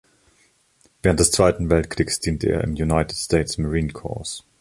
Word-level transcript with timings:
Während 1.03 1.19
des 1.19 1.29
Zweiten 1.31 1.69
Weltkriegs 1.69 2.19
diente 2.19 2.49
er 2.49 2.63
im 2.63 2.71
United 2.71 3.15
States 3.15 3.59
Marine 3.59 3.93
Corps. 3.93 4.43